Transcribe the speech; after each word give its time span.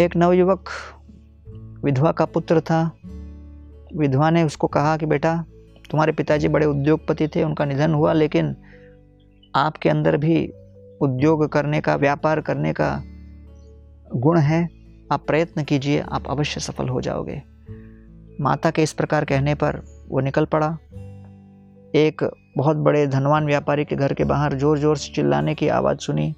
एक 0.00 0.16
नवयुवक 0.16 0.68
विधवा 1.84 2.12
का 2.12 2.24
पुत्र 2.24 2.60
था। 2.60 2.92
विधवा 3.96 4.30
ने 4.30 4.42
उसको 4.42 4.66
कहा 4.66 4.96
कि 4.96 5.06
बेटा, 5.06 5.44
तुम्हारे 5.90 6.12
पिताजी 6.12 6.48
बड़े 6.48 6.66
उद्योगपति 6.66 7.28
थे, 7.28 7.44
उनका 7.44 7.64
निधन 7.64 7.94
हुआ, 7.94 8.12
लेकिन 8.12 8.56
आपके 9.56 9.88
अंदर 9.88 10.16
भी 10.16 10.46
उद्योग 11.02 11.48
करने 11.48 11.80
का, 11.80 11.96
व्यापार 11.96 12.40
करने 12.40 12.72
का 12.72 13.02
गुण 14.16 14.38
है। 14.38 14.68
आप 15.12 15.26
प्रयत्न 15.26 15.64
कीजिए, 15.64 16.00
आप 16.00 16.26
अवश्य 16.30 16.60
सफल 16.60 16.88
हो 16.88 17.00
जाओगे। 17.00 17.42
माता 18.40 18.70
के 18.70 18.82
इस 18.82 18.92
प्रकार 18.92 19.24
कहने 19.24 19.54
पर 19.54 19.82
वो 20.08 20.20
निकल 20.20 20.44
पड़ा। 20.44 20.78
एक 21.94 22.30
बहुत 22.56 22.76
बड़े 22.76 23.06
धनवान 23.06 23.46
व्यापारी 23.46 23.84
के 23.84 23.96
घर 23.96 24.12
के 24.12 24.24
बाहर 24.24 24.54
ज़ोर 24.54 24.78
ज़ोर 24.78 24.96
से 24.96 25.12
चिल्लाने 25.12 25.54
की 25.54 25.68
आवाज़ 25.68 25.98
सुनी। 25.98 26.34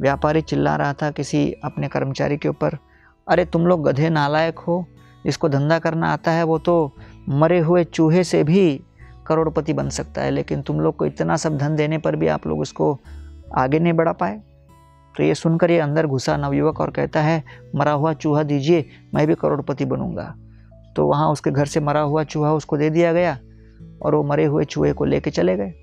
व्यापारी 0.00 0.40
चिल्ला 0.40 0.76
रहा 0.76 0.92
था 0.92 1.10
किसी 1.10 1.52
अपने 1.64 1.88
कर्मचारी 1.88 2.36
के 2.36 2.48
ऊपर। 2.48 2.78
अरे 3.26 3.44
तुम 3.44 3.66
लोग 3.66 3.82
गधे 3.82 4.08
नालायक 4.10 4.58
हो 4.58 4.84
जिसको 5.24 5.48
धंधा 5.48 5.78
करना 5.78 6.12
आता 6.12 6.30
है, 6.30 6.42
वो 6.42 6.58
तो 6.58 6.92
मरे 7.28 7.58
हुए 7.58 7.84
चूहे 7.84 8.24
से 8.24 8.42
भी 8.44 8.80
करोड़पति 9.26 9.72
बन 9.72 9.88
सकता 9.88 10.22
है, 10.22 10.30
लेकिन 10.30 10.60
तुम 10.62 10.80
लोग 10.80 10.96
को 10.96 11.06
इतना 11.06 11.36
सब 11.36 11.56
धन 11.58 11.76
देने 11.76 11.98
पर 11.98 12.16
भी 12.16 12.26
आप 12.26 12.46
लोग 12.46 12.60
उसको 12.60 12.98
आगे 13.54 13.78
नहीं 13.78 13.92
बढ़ा 13.92 14.12
पाए। 14.12 14.40
तो 15.14 15.22
ये 15.22 15.34
सुनकर 15.34 15.70
ये 15.70 15.78
अंदर 15.78 16.06
घुसा 16.06 16.36
नवयुवक 16.36 16.80
और 16.80 16.90
कहता 16.90 17.20
है, 17.22 17.42
मरा 17.74 17.92
हुआ 17.92 18.12
चूहा 18.12 18.42
दीजिए, 18.42 18.84
मैं 19.14 19.26
भी 19.26 19.34
करोड़पति 19.34 19.84
बनूँगा। 19.84 20.34
तो 20.96 21.06
वहाँ 21.06 21.28
उसके 21.28 21.50
घर 21.50 21.66
से 21.66 21.80
मरा 21.80 22.00
हुआ 22.00 22.24
चूहा 22.24 22.52
उसको 22.52 22.76
दे 22.76 22.90
दिया 22.90 23.12
गया 23.12 23.38
और 24.02 24.14
वो 24.14 24.22
मरे 24.22 24.44
हुए 24.44 24.64
चूहे 24.64 24.92
को 24.92 25.04
लेके 25.04 25.30
चले 25.30 25.56
गए। 25.56 25.74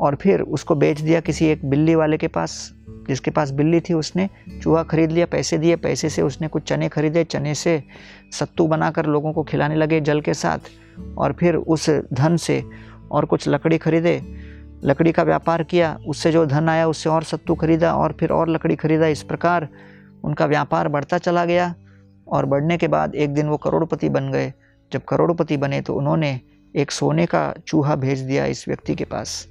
और 0.00 0.14
फिर 0.14 0.40
उसको 0.40 0.74
बेच 0.74 1.00
दिया 1.00 1.20
किसी 1.20 1.46
एक 1.46 1.70
बिल्ली 1.70 1.94
वाले 1.94 2.16
के 2.16 2.28
पास, 2.28 2.74
जिसके 3.08 3.30
पास 3.30 3.50
बिल्ली 3.50 3.80
थी 3.80 3.94
उसने। 3.94 4.28
चूहा 4.62 4.82
खरीद 4.82 5.12
लिया, 5.12 5.26
पैसे 5.26 5.58
दिए, 5.58 5.76
पैसे 5.76 6.08
से 6.08 6.22
उसने 6.22 6.48
कुछ 6.48 6.62
चने 6.62 6.88
खरीदे। 6.88 7.24
चने 7.24 7.54
से 7.54 7.82
सत्तू 8.32 8.66
बनाकर 8.66 9.06
लोगों 9.06 9.32
को 9.32 9.42
खिलाने 9.42 9.74
लगे 9.74 10.00
जल 10.00 10.20
के 10.20 10.34
साथ। 10.34 10.58
और 11.18 11.32
फिर 11.32 11.54
उस 11.54 11.90
धन 11.90 12.36
से 12.36 12.64
और 13.10 13.24
कुछ 13.24 13.48
लकड़ी 13.48 13.78
खरीदे। 13.78 14.22
लकड़ी 14.84 15.12
का 15.12 15.22
व्यापार 15.22 15.62
किया, 15.62 15.98
उससे 16.08 16.32
जो 16.32 16.46
धन 16.46 16.68
आया 16.68 16.88
उससे 16.88 17.08
और 17.08 17.22
सत्तू 17.22 17.54
खरीदा 17.54 17.94
और 17.94 18.16
फिर 18.20 18.30
और 18.30 18.48
लकड़ी 18.48 18.76
खरीदा। 18.76 19.06
इस 19.06 19.22
प्रकार 19.22 19.68
उनका 20.24 20.46
व्यापार 20.46 20.88
बढ़ता 20.88 21.18
चला 21.18 21.44
गया 21.44 21.74
और 22.28 22.46
बढ़ने 22.46 22.76
के 22.76 22.88
बाद 22.88 23.14
एक 23.14 23.30
दिन 23.30 23.46
वो 23.46 23.56
करोड़पति 23.56 24.08
बन 24.08 24.32
गए। 24.32 24.52
जब 24.92 25.04
करोड़पति 25.04 25.56
बने 25.56 25.80
तो 25.80 25.94
उन्होंने 25.94 26.40
एक 26.76 26.90
सोने 26.90 27.26
का 27.26 27.54
चूहा 27.66 27.96
भेज 27.96 28.20
दिया 28.20 28.46
इस 28.46 28.68
व्यक्ति 28.68 28.94
के 28.94 29.04
पास। 29.04 29.48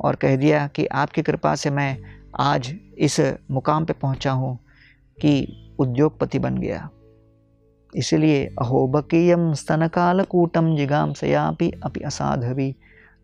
और 0.00 0.16
कह 0.16 0.36
दिया 0.36 0.66
कि 0.66 0.86
आपकी 0.86 1.22
कृपा 1.22 1.54
से 1.54 1.70
मैं 1.70 1.96
आज 2.40 2.74
इस 2.98 3.20
मुकाम 3.50 3.84
पे 3.84 3.92
पहुँचा 3.92 4.32
हूँ 4.32 4.58
कि 5.18 5.32
उद्योगपति 5.78 6.38
बन 6.38 6.58
गया। 6.58 6.88
इसलिए 7.92 8.44
अहोबकीयम 8.60 9.52
स्तनकालकूटम 9.54 10.74
जिगाम 10.76 11.12
सयापि 11.12 11.70
अपि 11.84 12.00
असाधवी। 12.00 12.74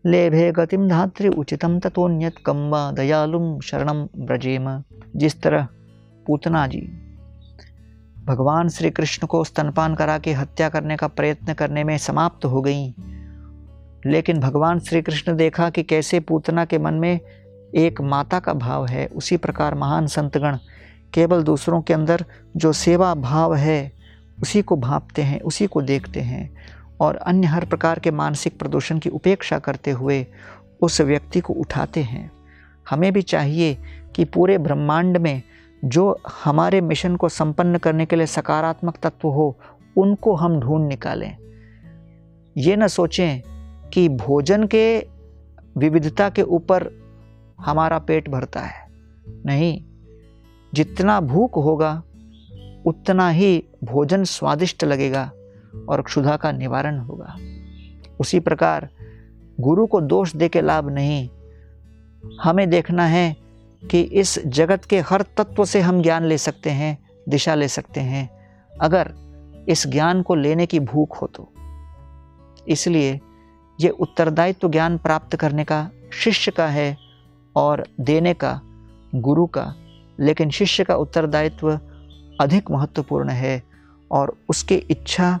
लेभे 0.05 0.51
गतिम 0.51 0.87
धात्री 0.87 1.27
उचितम 1.27 1.79
तथोन्यत 1.79 2.35
कम्बा 2.45 2.91
दयालुम 2.91 3.59
शरणम 3.59 4.07
ब्रजेम 4.17 4.67
जिस 5.15 5.41
तरह 5.41 5.67
पूतना 6.27 6.65
जी, 6.67 6.81
भगवान 8.25 8.69
श्री 8.69 8.89
कृष्ण 8.89 9.27
को 9.27 9.43
स्तनपान 9.43 9.95
करा 9.95 10.17
के 10.17 10.33
हत्या 10.33 10.69
करने 10.69 10.95
का 10.97 11.07
प्रयत्न 11.07 11.53
करने 11.53 11.83
में 11.83 11.97
समाप्त 11.97 12.45
हो 12.45 12.61
गई 12.61 12.89
लेकिन 14.05 14.39
भगवान 14.39 14.79
श्री 14.79 15.01
कृष्ण 15.01 15.35
देखा 15.35 15.69
कि 15.69 15.83
कैसे 15.83 16.19
पूतना 16.19 16.65
के 16.65 16.77
मन 16.77 16.93
में 16.93 17.19
एक 17.75 18.01
माता 18.01 18.39
का 18.39 18.53
भाव 18.53 18.85
है। 18.85 19.07
उसी 19.07 19.37
प्रकार 19.37 19.75
महान 19.75 20.07
संतगण 20.07 20.57
केवल 21.13 21.43
दूसरों 21.43 21.81
के 21.81 21.93
अंदर 21.93 22.25
जो 22.57 22.71
सेवा 22.73 23.15
भाव 23.15 23.55
है, 23.55 23.91
उसी 24.41 24.61
को 24.61 24.75
भापते 24.75 25.21
हैं, 25.21 25.41
उसी 25.41 25.67
को 25.67 25.81
देखते 25.81 26.21
हैं 26.21 26.57
और 26.99 27.15
अन्य 27.15 27.47
हर 27.47 27.65
प्रकार 27.65 27.99
के 27.99 28.11
मानसिक 28.11 28.59
प्रदूषण 28.59 28.99
की 28.99 29.09
उपेक्षा 29.09 29.59
करते 29.59 29.91
हुए 29.91 30.25
उस 30.81 31.01
व्यक्ति 31.01 31.39
को 31.39 31.53
उठाते 31.53 32.03
हैं। 32.03 32.31
हमें 32.89 33.13
भी 33.13 33.21
चाहिए 33.21 33.77
कि 34.15 34.25
पूरे 34.25 34.57
ब्रह्मांड 34.57 35.17
में 35.17 35.41
जो 35.85 36.19
हमारे 36.43 36.81
मिशन 36.81 37.15
को 37.15 37.29
संपन्न 37.29 37.77
करने 37.77 38.05
के 38.05 38.15
लिए 38.15 38.25
सकारात्मक 38.25 38.97
तत्व 38.97 39.27
हो, 39.27 39.57
उनको 39.97 40.35
हम 40.35 40.59
ढूंढ 40.59 40.87
निकालें। 40.87 41.37
ये 42.57 42.75
न 42.75 42.87
सोचें 42.87 43.41
कि 43.93 44.09
भोजन 44.09 44.63
के 44.63 45.07
विविधता 45.77 46.29
के 46.29 46.41
ऊपर 46.41 46.91
हमारा 47.59 47.99
पेट 47.99 48.29
भरता 48.29 48.59
है। 48.59 48.87
नहीं, 49.45 49.83
जितना 50.73 51.21
भूख 51.21 51.55
होगा, 51.55 52.03
उतना 52.85 53.29
ही 53.29 53.63
भोजन 53.83 54.23
स्वादिष्ट 54.23 54.83
लगेगा 54.83 55.31
और 55.89 56.01
क्षुधा 56.01 56.37
का 56.37 56.51
निवारण 56.51 56.99
होगा। 56.99 57.35
उसी 58.19 58.39
प्रकार 58.39 58.89
गुरु 59.59 59.87
को 59.87 60.01
दोष 60.01 60.35
दे 60.35 60.49
के 60.49 60.61
लाभ 60.61 60.89
नहीं। 60.89 61.29
हमें 62.41 62.69
देखना 62.69 63.05
है 63.05 63.35
कि 63.91 64.01
इस 64.01 64.47
जगत 64.47 64.85
के 64.85 64.99
हर 64.99 65.21
तत्व 65.21 65.65
से 65.65 65.81
हम 65.81 66.01
ज्ञान 66.01 66.23
ले 66.23 66.37
सकते 66.37 66.69
हैं, 66.69 67.09
दिशा 67.29 67.55
ले 67.55 67.67
सकते 67.67 67.99
हैं। 67.99 68.29
अगर 68.81 69.13
इस 69.69 69.87
ज्ञान 69.87 70.21
को 70.21 70.35
लेने 70.35 70.65
की 70.65 70.79
भूख 70.79 71.21
हो 71.21 71.27
तो। 71.27 71.53
इसलिए 72.67 73.19
ये 73.81 73.89
उत्तरदायित्व 73.89 74.69
ज्ञान 74.69 74.97
प्राप्त 74.97 75.35
करने 75.35 75.63
का 75.63 75.89
शिष्य 76.13 76.51
का 76.51 76.67
है 76.67 76.97
और 77.55 77.87
देने 77.99 78.33
का, 78.33 78.61
गुरु 79.15 79.45
का, 79.45 79.75
लेकिन 80.19 80.49
शिष्य 80.49 80.83
का 80.83 80.95
उत्तरदायित्व 80.95 81.79
अधिक 82.41 82.71
महत्वपूर्ण 82.71 83.29
है 83.29 83.63
और 84.11 84.37
उसके 84.49 84.75
इच्छा 84.75 85.39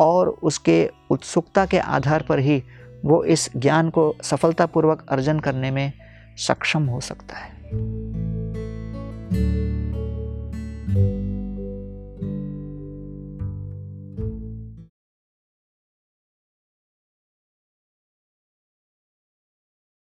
और 0.00 0.28
उसके 0.28 0.90
उत्सुकता 1.10 1.66
के 1.66 1.78
आधार 1.78 2.22
पर 2.22 2.38
ही 2.38 2.62
वो 3.04 3.24
इस 3.24 3.50
ज्ञान 3.56 3.90
को 3.90 4.16
सफलतापूर्वक 4.22 5.06
अर्जन 5.08 5.40
करने 5.40 5.70
में 5.70 5.92
सक्षम 6.38 6.86
हो 6.86 7.00
सकता 7.00 7.36
है। 7.36 7.60